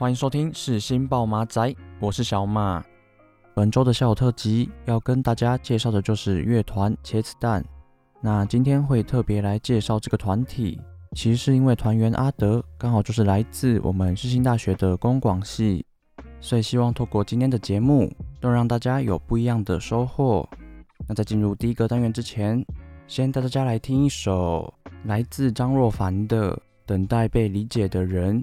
[0.00, 2.82] 欢迎收听世新报马仔，我是小马。
[3.52, 7.62] 本周的小特辑要跟大家介绍的就是乐团茄子蛋。
[8.22, 10.80] 那今天会特别来介绍这个团体，
[11.14, 15.84] 其实是因为团员阿德刚好就是来自我们世新大学的公广系，
[16.40, 20.48] 所以希望透过今天的节目，都让大家有不一样的收获。
[21.06, 22.64] 那在进入第一个单元之前，
[23.06, 24.72] 先带大家来听一首
[25.04, 28.42] 来自张若凡的《等待被理解的人》。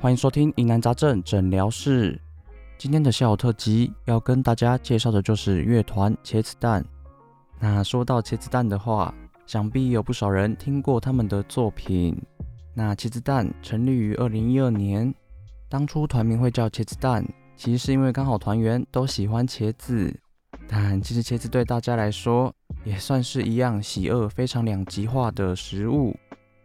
[0.00, 2.16] 欢迎收听疑难杂症诊疗室。
[2.78, 6.84] 今天的下午特辑要跟大家介绍的就是乐团茄子蛋。
[7.58, 9.12] 那说到茄子蛋的话，
[9.44, 12.16] 想必有不少人听过他们的作品。
[12.74, 15.12] 那茄子蛋成立于二零一二年，
[15.68, 20.16] 当初团名会叫茄子蛋，其实是因为刚好团员都喜欢茄子。
[20.68, 22.54] 但其实茄子对大家来说
[22.84, 26.16] 也算是一样喜恶非常两极化的食物，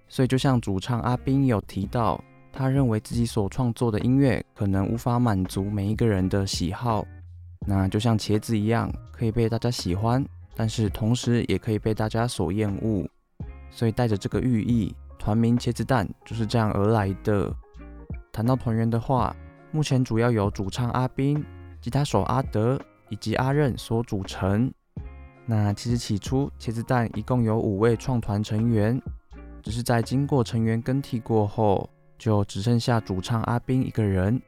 [0.08, 2.24] 所以就像主唱阿斌有提到。
[2.56, 7.04] 他认为自己所创作的音乐可能无法满足每一个人的喜好，
[7.66, 10.24] 那就像茄子一样，可以被大家喜欢，
[10.56, 13.04] 但是同时也可以被大家所厌恶。
[13.72, 17.52] 所以带着这个寓意，团名茄子蛋就是这样而来的。
[18.32, 19.36] 谈到团员的话，
[19.72, 21.44] 目前主要由主唱阿斌、
[21.82, 22.80] 吉他手阿德
[23.10, 24.72] 以及阿任所组成。
[25.48, 29.02] 那其实起初茄子蛋一共有五位创团成员，
[29.64, 31.90] 只是在经过成员更替过后。
[32.24, 34.42] 就只剩下主唱阿斌一个人，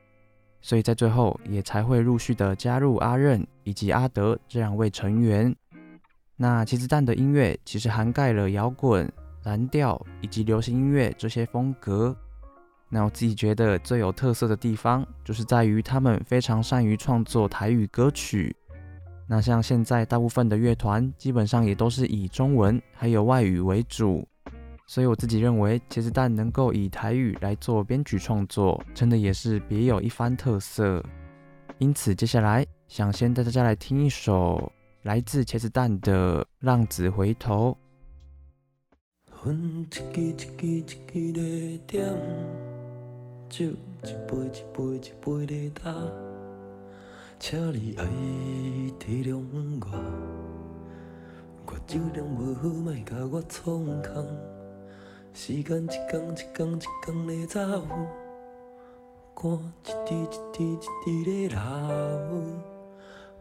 [0.61, 5.53] 所以在最后也才会陆续的加入阿任以及阿德这两位成员。
[6.37, 9.11] 那茄子蛋的音乐其实涵盖了摇滚、
[9.43, 12.15] 蓝调以及流行音乐这些风格。
[12.87, 18.55] 那我自己觉得最有特色的地方，就是在于他们非常善于创作台语歌曲。
[19.27, 24.25] 那像现在大部分的乐团，基本上也都是以中文还有外语为主。
[24.87, 31.03] 所以我自己认为，茄子蛋能够以台语来做编曲创作，真的也是别有一番特色。
[31.79, 34.71] 因此，接下来想先带大家来听一首
[35.01, 37.75] 来自茄子蛋的《浪子回头》。
[55.37, 57.59] 时间一天一天一天的走，
[59.35, 61.59] 汗一滴一滴一滴的流，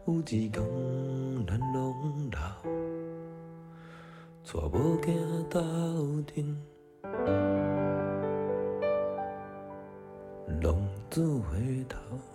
[0.05, 0.61] 有一天
[1.47, 2.37] 咱拢老，
[4.43, 5.07] 带某囝
[5.47, 5.61] 斗
[6.33, 6.35] 阵，
[10.61, 10.75] 浪
[11.09, 11.15] 子
[11.49, 12.34] 回头。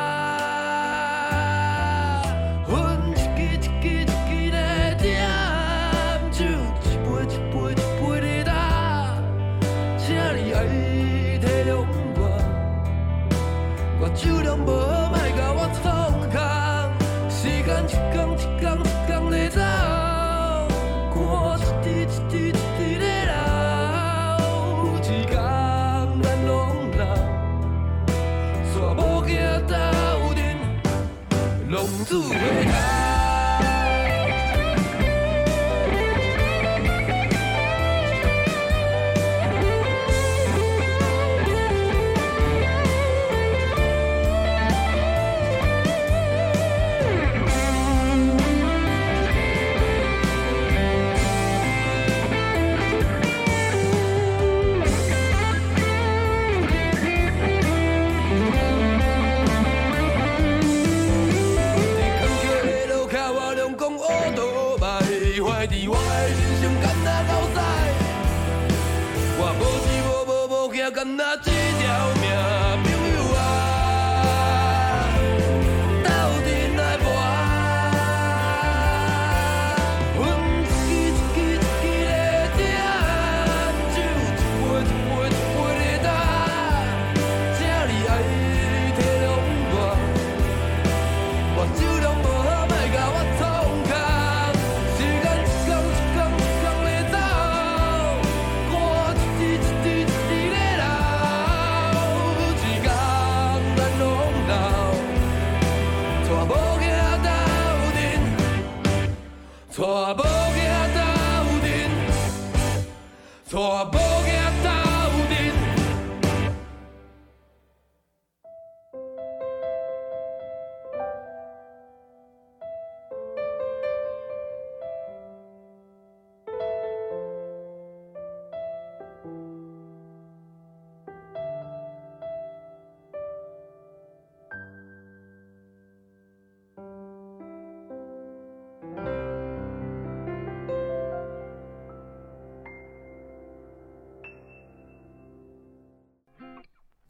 [32.11, 32.90] Zubehör.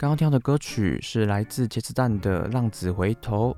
[0.02, 3.52] 刚刚听到的歌曲是来自茄子蛋的《浪子回头》。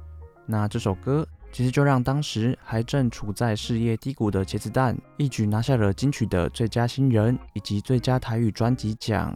[0.46, 9.34] 那这首歌其实就让当时还正处在事业低谷的茄子蛋一举拿下了金曲的最佳新人以及最佳台语专辑奖。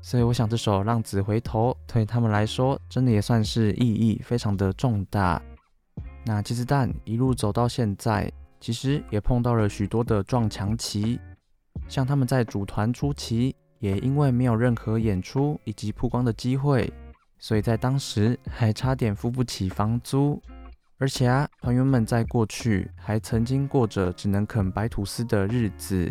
[0.00, 5.42] 所以我想这首《浪子回头》对他们来说真的也算是意义非常的重大。
[6.24, 8.30] 那茄子蛋一路走到现在，
[8.60, 11.18] 其实也碰到了许多的撞墙期，
[11.88, 13.56] 像他们在组团初期。
[13.78, 16.92] 也因为没有任何演出以及曝光的机会，
[17.38, 20.42] 所以在当时还差点付不起房租。
[20.96, 26.10] 而且啊，团员们在过去还曾经过着只能啃白吐司的日子，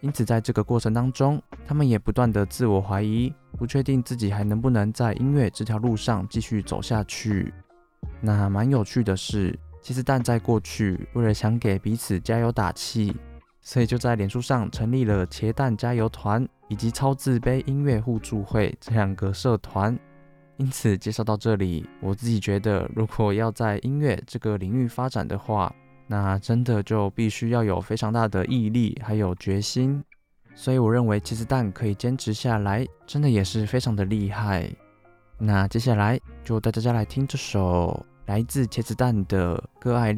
[0.00, 7.52] 因此在这个过程当中，他们也不断的自我怀疑，不确定自己还能不能在音乐这条路上继续走下去。
[8.20, 13.14] 那蛮有趣的是，其实但在过去为了想给彼此加油打气。
[13.68, 19.94] 所以就在脸书上成立了茄蛋加油团以及超自卑音乐互助会这两个社团。
[20.56, 25.70] 因此介绍到这里，我自己觉得，如果要在音乐这个领域发展的话，
[26.06, 30.02] 那真的就必须要有非常大的毅力还有决心。
[30.54, 34.66] 所以我认为茄子蛋可以坚持下来，真的也是非常的厉害。
[35.36, 40.12] 那接下来就带大家来听这首来自茄子蛋的《阁爱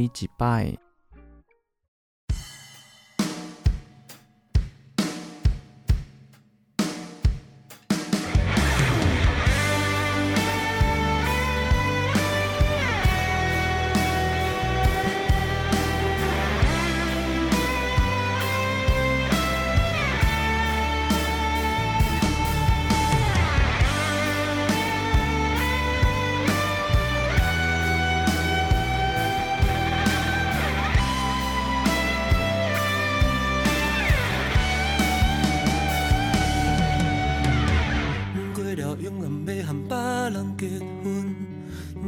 [40.31, 40.69] 人结
[41.03, 41.35] 婚，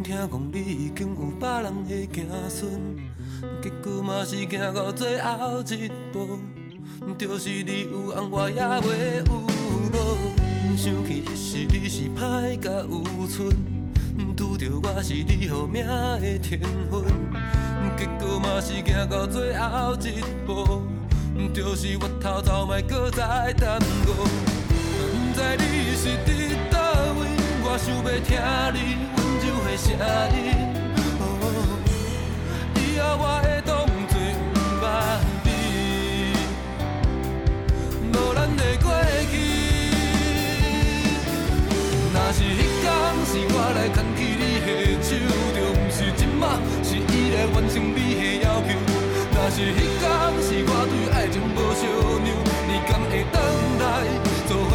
[0.03, 0.91] 听讲你一
[1.41, 1.63] 摆》。
[4.49, 6.39] 行到最后一步，
[7.19, 9.47] 就是你有红我也袂有无。
[10.77, 13.51] 想起彼时你是歹甲有寸，
[14.37, 16.61] 拄着我是你好命的天
[16.91, 17.03] 份。
[17.97, 20.83] 结果嘛是行到最后一步，
[21.53, 24.09] 就是我头头莫搁再耽误。
[24.95, 26.03] 不知你是，
[27.75, 28.37] 我想要听
[28.77, 28.79] 你
[29.17, 29.97] 温柔的声
[30.37, 30.45] 音。
[32.77, 33.73] 以后我会当。
[38.13, 38.93] 无咱的过
[39.33, 39.35] 去，
[42.13, 42.85] 若是迄天
[43.25, 44.69] 是我来牵起你的
[45.01, 45.09] 手，
[45.57, 46.45] 就毋是今仔，
[46.85, 48.77] 是伊来完成你的要求。
[49.33, 50.05] 若是迄天
[50.45, 51.89] 是我对爱情无相
[52.21, 52.29] 让，
[52.69, 53.35] 你敢会回
[53.81, 53.83] 来
[54.47, 54.71] 做伙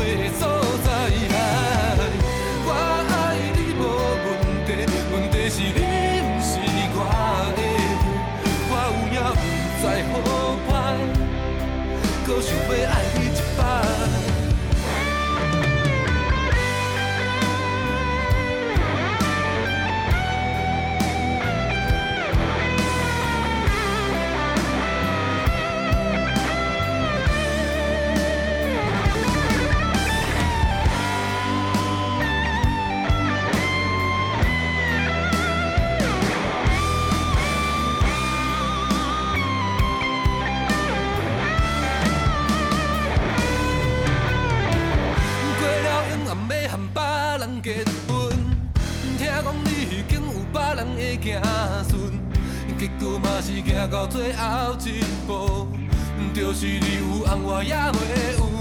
[56.67, 57.97] 是你有红我也袂
[58.35, 58.59] 有无。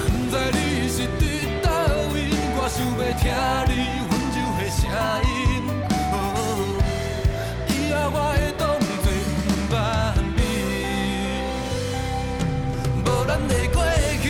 [0.00, 0.58] 不知你
[0.88, 1.22] 是伫
[1.60, 1.68] 倒
[2.14, 2.16] 位，
[2.56, 3.22] 我想要听
[3.68, 3.70] 你
[4.08, 4.80] 温柔的声
[5.28, 5.28] 音。
[7.68, 9.76] 以后我会当作毋捌
[10.36, 10.40] 你，
[13.04, 13.76] 无咱的过
[14.22, 14.24] 去。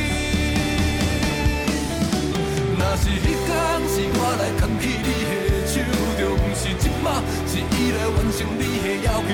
[2.77, 3.49] 若是迄天
[3.87, 5.31] 是我来牵起你的
[5.71, 5.73] 手，
[6.19, 7.07] 就不是今仔，
[7.47, 9.31] 是伊来完成你的要求。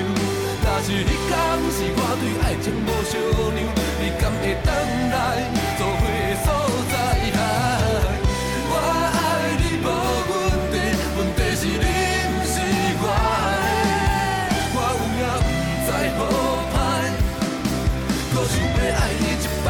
[0.61, 1.33] 若是迄天
[1.73, 1.77] 是
[3.09, 4.67] 你敢会回
[5.09, 5.15] 来
[5.77, 6.47] 做伙的所
[6.91, 6.95] 在？
[8.69, 8.71] 我
[9.15, 9.17] 爱
[9.61, 9.87] 你无
[10.29, 10.31] 问
[10.71, 10.75] 题，
[11.15, 11.85] 问题是你
[12.33, 12.55] 不是
[12.99, 13.03] 我
[13.63, 13.65] 的，
[14.75, 15.47] 我有影不
[15.85, 16.19] 知好
[16.73, 16.75] 歹，
[18.33, 19.67] 阁想要爱你一摆。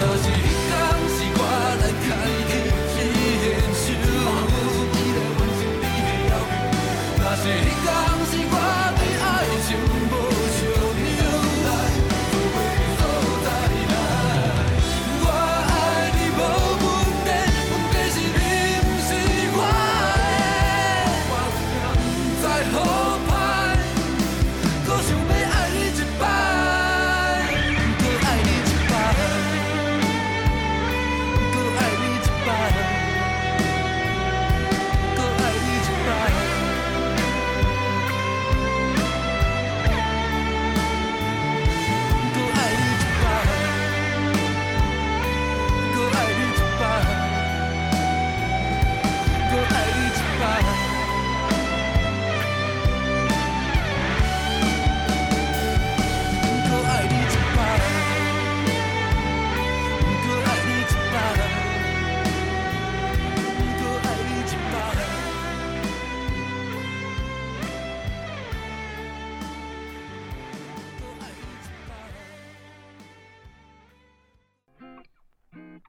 [0.00, 0.32] 若是迄
[0.64, 0.68] 天
[1.12, 1.40] 是我
[1.78, 2.26] 来牵你
[3.42, 3.44] 的
[3.76, 3.84] 手，
[7.18, 7.86] 若是迄天。
[8.48, 8.54] 我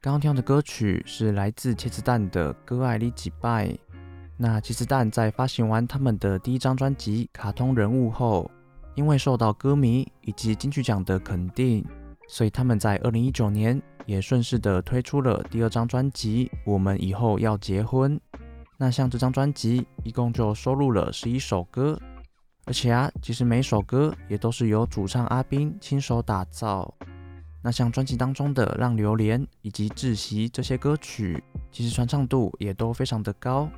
[0.07, 3.67] 刚刚听的歌曲是来自茄子蛋的《歌爱你几拜》。
[4.37, 8.49] 那茄子蛋在发行完他们的第一张专辑《卡通人物》后，
[8.95, 11.85] 因为受到歌迷以及金曲奖的肯定，
[12.29, 18.17] 所以他们在二零一九年也顺势的推出了第二张专辑《我们以后要结婚》。
[18.77, 21.99] 那像这张专辑一共就收录了十一首歌，
[22.63, 26.93] 而且啊，其实每首歌也都是由主唱阿斌亲手打造。
[27.61, 33.69] 那像专辑当中的《让榴莲》以及《窒息》这些歌曲，其实传唱度也都非常的高。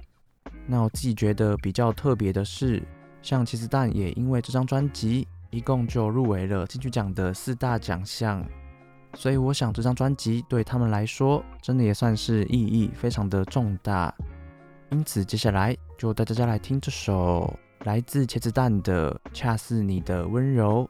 [0.68, 2.84] 那我自己觉得比较特别的是，
[3.22, 8.46] 像茄子蛋也因为这张专辑，一共就入围了金曲奖的四大奖项，
[9.16, 14.14] 所以我想这张专辑对他们来说，真的也算是意义非常的重大。
[14.92, 20.88] 因此，接下来就带大家来听这首来自茄子蛋的《恰似你的温柔》。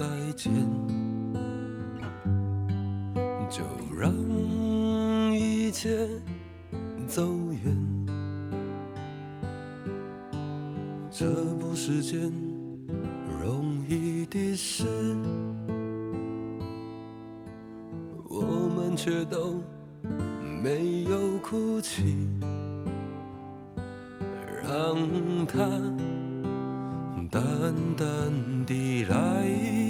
[0.00, 0.50] 再见
[3.50, 3.62] 就
[3.94, 4.10] 让
[5.34, 6.08] 一切
[7.06, 7.76] 走远。
[11.10, 12.32] 这不是件
[13.42, 14.86] 容易的事。
[18.26, 18.40] 我
[18.74, 19.60] 们却都
[20.62, 22.26] 没有哭泣
[24.64, 25.58] 让它
[27.30, 29.89] 淡淡地来。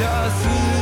[0.00, 0.79] 下次。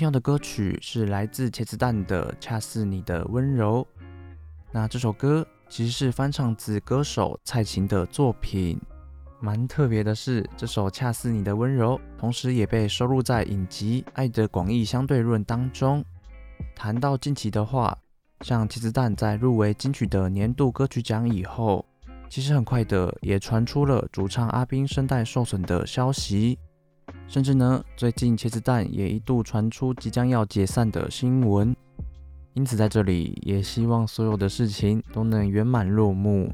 [0.00, 3.86] 听到的歌曲是来自茄子蛋的《恰似你的温柔》。
[4.72, 8.80] 那这首歌其实是翻唱自歌手蔡琴的作品。
[9.40, 16.02] 蛮特别的是，这首《恰似你的温柔》同时也被收录在影集《爱的广义相对论》当中。
[16.74, 17.94] 谈到近期的话，
[18.40, 21.84] 像茄子蛋在入围金曲的年度歌曲奖以后，
[22.30, 26.58] 其实很快的也传出了主唱阿斌声带受损的消息。
[27.30, 31.74] 甚至呢，最近茄子蛋也一度传出即将要解散的新闻，
[32.54, 36.52] 因此在这里也希望所有的事情都能圆满落幕。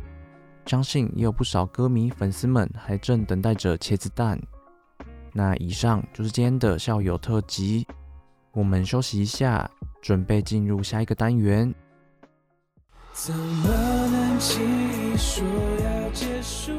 [0.66, 4.38] 相信也有不少歌迷粉丝们还正等待着茄子蛋。
[5.32, 7.86] 那以上就是今天的校友特辑，
[8.52, 9.70] 我们休息一下，
[10.02, 11.74] 准备进入下一个单元。
[13.14, 13.66] 怎么
[14.10, 15.42] 能轻易说
[15.82, 16.70] 要结束？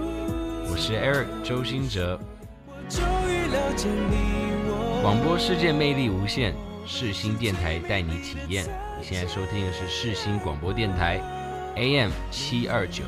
[0.70, 2.20] 我是 Eric 周兴哲。
[5.02, 6.54] 广播世界魅力无限，
[6.86, 8.66] 世新电台带你体验。
[9.00, 11.22] 你现在收听的是世新广播电台
[11.76, 13.04] ，AM 七二九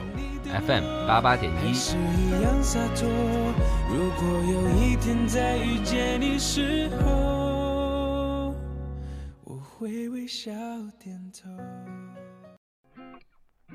[0.46, 1.74] ，FM 八八点一。
[3.90, 8.56] 如果有一天再遇见你时候，
[9.44, 10.52] 我会微笑
[11.00, 11.50] 点头。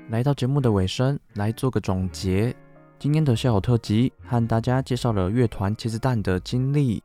[0.08, 2.54] 来到节目的尾声，来做个总结。
[2.98, 7.02] 今天的笑友特辑和大家介绍了乐团茄子蛋的经历，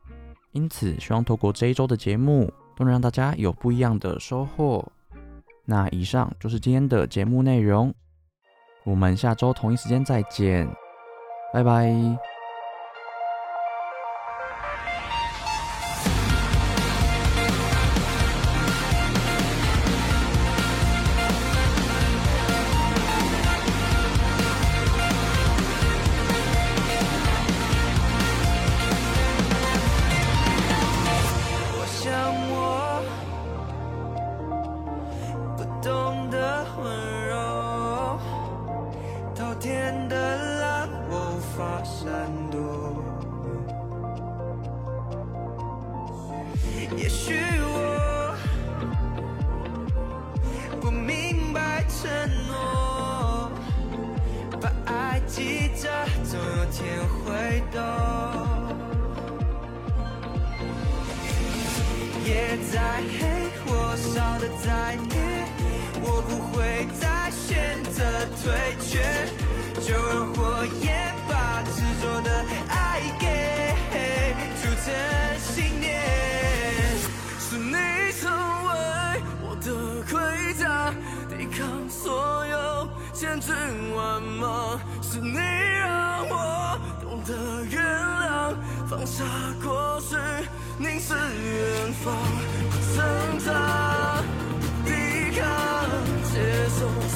[0.52, 4.86] 因此希望透过这一周的节目，都能让大家有不一样的收获。
[5.66, 7.92] 那以上就是今天的节目内容，
[8.84, 10.66] 我们下周同一时间再见，
[11.52, 12.39] 拜拜。
[46.96, 48.34] 也许我，
[50.80, 52.10] 不明白承
[52.48, 53.50] 诺，
[54.60, 55.88] 把爱记着，
[56.24, 57.80] 总有天会懂。
[62.24, 65.14] 夜再黑，我烧的再烈，
[66.02, 67.98] 我不会再选择
[68.42, 69.02] 退却，
[69.80, 73.24] 就让火焰把执着的爱给
[74.62, 75.29] 铸成。
[82.02, 83.54] 所有千军
[83.94, 88.54] 万马，是你让我懂得原谅，
[88.88, 89.22] 放下
[89.62, 90.16] 过去，
[90.78, 92.16] 凝视远方，
[92.96, 94.22] 挣扎、
[94.86, 94.90] 抵
[95.38, 95.44] 抗、
[96.32, 96.40] 接
[96.78, 97.09] 受。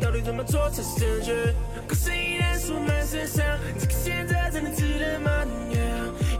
[0.00, 1.54] 到底怎么做才是正确？
[1.86, 3.44] 故事依然是满身上，
[3.78, 5.30] 这个现在真的值得吗？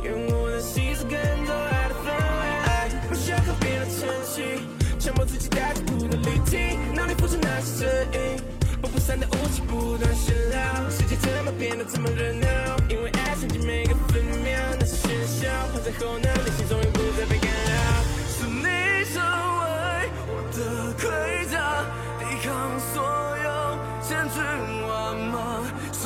[0.03, 1.12] 用我的心思跟
[1.47, 4.43] 着爱的氛围，不需要和别人成戏，
[4.99, 8.40] 强迫自己带着孤独滤镜，脑里浮出那些声音，
[8.81, 12.77] 不不散的雾气不断喧闹，世界怎么变得这么热闹？
[12.88, 16.39] 因为爱曾经每个分秒，那些喧嚣化在后脑。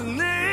[0.00, 0.43] listening.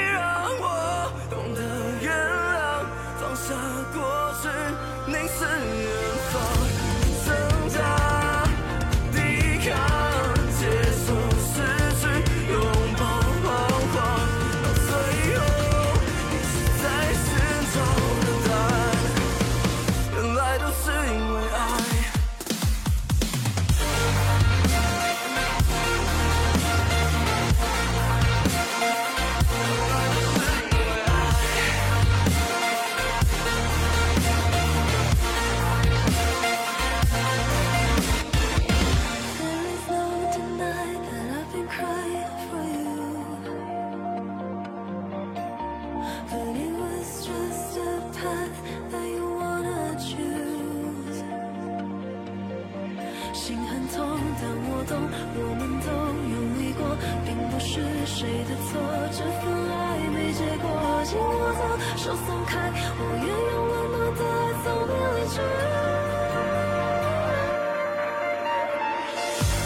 [58.72, 58.80] 错，
[59.12, 59.76] 这份爱
[60.16, 60.66] 没结果。
[61.04, 61.62] 紧握着
[61.98, 65.36] 手松开，我愿用温暖的爱送你离去。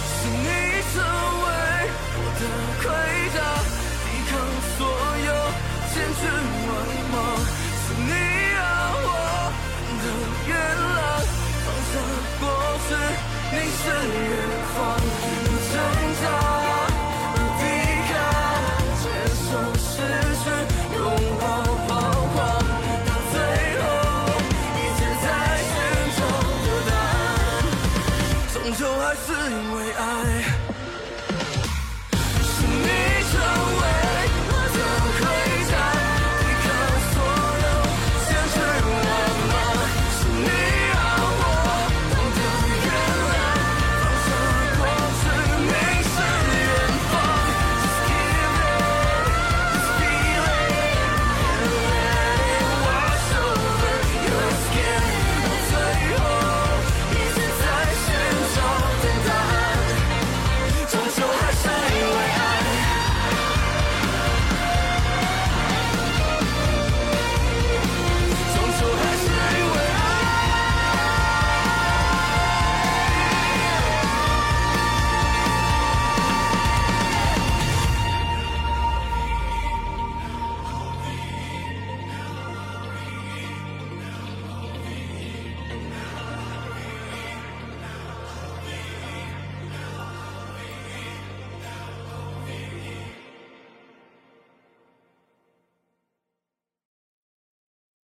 [0.09, 0.47] 是你
[0.89, 0.93] 成
[1.43, 1.47] 为
[2.17, 2.41] 我的
[2.81, 2.83] 盔
[3.35, 3.37] 甲，
[4.01, 4.31] 抵抗
[4.73, 4.79] 所
[5.27, 5.29] 有
[5.91, 6.21] 千军
[6.65, 6.69] 万
[7.13, 7.15] 马。
[7.83, 8.11] 是你
[8.57, 8.57] 让
[9.05, 9.07] 我
[10.01, 10.03] 的
[10.49, 10.93] 月亮
[11.63, 11.93] 放下
[12.41, 12.43] 过
[12.87, 12.89] 去。
[13.53, 14.33] 凝视远
[14.64, 14.64] 方，